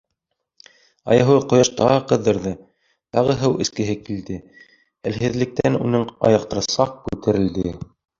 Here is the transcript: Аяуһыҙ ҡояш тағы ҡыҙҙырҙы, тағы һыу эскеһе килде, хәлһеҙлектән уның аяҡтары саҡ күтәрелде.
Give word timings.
Аяуһыҙ 1.15 1.43
ҡояш 1.49 1.69
тағы 1.81 1.97
ҡыҙҙырҙы, 2.11 2.53
тағы 3.17 3.35
һыу 3.41 3.59
эскеһе 3.65 3.97
килде, 4.07 4.39
хәлһеҙлектән 5.05 5.77
уның 5.89 6.07
аяҡтары 6.31 6.65
саҡ 6.69 6.97
күтәрелде. 7.09 7.75